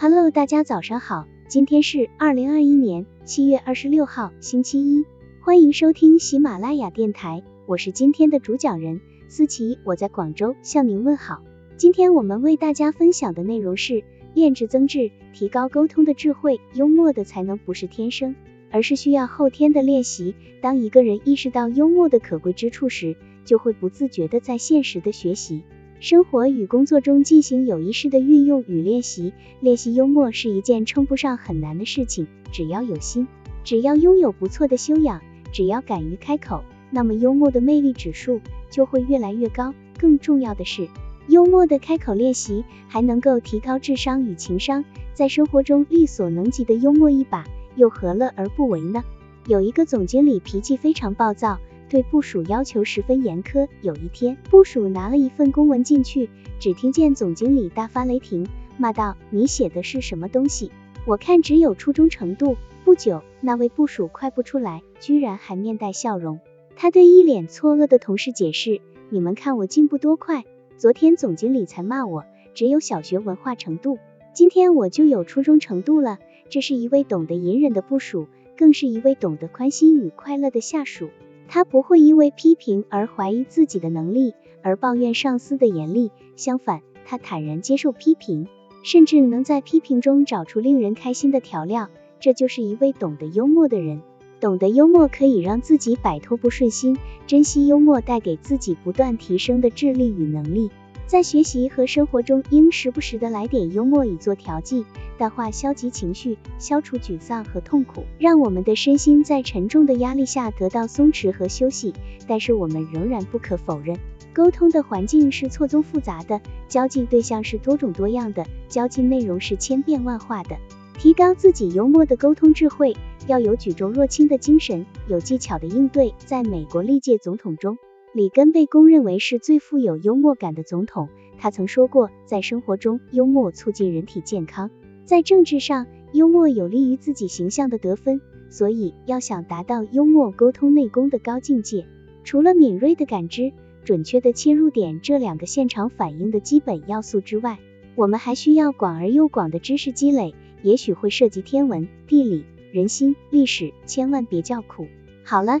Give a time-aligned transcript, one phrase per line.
[0.00, 5.04] Hello，大家早上好，今天是二零二一年七月二十六号，星期一，
[5.40, 11.42] 欢迎收听喜马拉雅电台，我是今天的主讲人思琪，我在广州向您问好。
[11.76, 16.60] 今天我们为大家分享的内容是练智增智，提高沟通的智慧。
[16.74, 18.36] 幽默的才能不是天生，
[18.70, 20.36] 而是需要后天的练习。
[20.60, 25.64] 当一个人意识到幽默的可贵之处时，就会不自觉的在现实的学习。
[26.00, 32.28] 生活与工作中进行有意识的运用与练习，练习幽默是一件称不上很难的事情。
[32.52, 33.26] 只要有心，
[33.64, 35.20] 只要拥有不错的修养，
[35.52, 36.62] 只要敢于开口，
[36.92, 38.40] 那么幽默的魅力指数
[38.70, 39.74] 就会越来越高。
[39.98, 40.88] 更重要的是，
[41.26, 49.02] 幽默的开口练习还能够提高智商与情商，在生活中力所能及的幽默一把，又何乐而不为呢？
[49.48, 51.58] 有一个总经理脾气非常暴躁。
[51.88, 53.68] 对部署要求十分严苛。
[53.82, 56.28] 有一天，部署拿了一份公文进去，
[56.60, 58.46] 只听见总经理大发雷霆，
[58.76, 60.70] 骂道：“你写的是什么东西？
[61.06, 66.40] 我看只有初中程度。”不久，那位部署快不出来，居然还面带笑容。
[66.76, 70.44] 他对一脸错愕的同事解释：“你们看我进步多快，
[70.76, 73.98] 昨天总经理才骂我只有小学文化程度，
[74.32, 76.18] 今天我就有初中程度了。”
[76.50, 78.26] 这是一位懂得隐忍的部署，
[78.56, 81.10] 更是一位懂得宽心与快乐的下属。
[81.48, 86.10] 他不会因为批评而怀疑自己的能力，而抱怨上司的严厉。
[86.36, 88.46] 相反，他坦然接受批评，
[88.84, 91.88] 甚至能在批评中找出令人开心的调料。
[92.20, 94.02] 这就是一位懂得幽默的人。
[94.40, 100.70] 懂得幽默可以让自己摆脱不顺心，珍惜幽默带给自己不断提升的智力与能力。
[101.08, 104.84] 在学习和生活中，应时不时的来点幽默以作调剂，
[105.16, 111.94] 淡化消极情绪，消除沮丧和痛苦，让我们的身心在沉重的压力下得到松弛和休息。
[112.26, 113.98] 但是我们仍然不可否认，
[114.34, 120.58] 沟通的环境是错综复杂的，交际对象是多种多样的，交际内容是千变万化的。
[120.98, 122.94] 提高自己幽默的沟通智慧，
[123.26, 126.12] 要有举重若轻的精神，有技巧的应对。
[126.18, 127.78] 在美国历届总统中，
[128.14, 131.08] 里根被公认为是最富有幽默感的总统。
[131.38, 134.70] 他曾说过，在生活中，幽默促进人体健康；
[135.04, 138.20] 在政治上，幽默有利于自己形象的得分。
[138.50, 141.86] 所以，要想达到幽默沟通内功的高境界，
[142.24, 143.52] 除了敏锐的感知、
[143.84, 147.58] 准确的切入点这两个现场反应的基本要素之外，
[147.94, 150.34] 我们还需要广而又广的知识积累。
[150.62, 154.88] 也许会涉及天文、地理、人心、历史，千万别叫苦。
[155.22, 155.60] 好了。